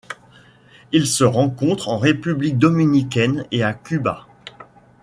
[0.91, 4.25] Elle se rencontre en République dominicaine et à Cuba.